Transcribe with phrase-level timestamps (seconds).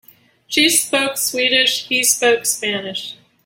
[0.47, 3.17] She spoke Swedish, he spoke Spanish.